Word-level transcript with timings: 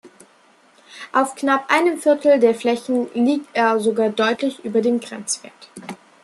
Auf 1.13 1.35
knapp 1.35 1.69
einem 1.71 1.99
Viertel 2.01 2.39
der 2.39 2.55
Flächen 2.55 3.05
liegt 3.13 3.47
er 3.53 3.79
sogar 3.79 4.09
deutlich 4.09 4.65
über 4.65 4.81
dem 4.81 4.99
Grenzwert. 4.99 5.69